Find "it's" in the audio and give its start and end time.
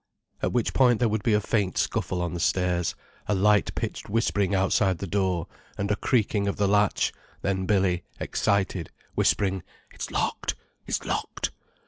9.91-10.09